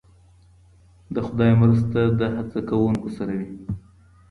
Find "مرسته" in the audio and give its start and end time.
1.61-1.99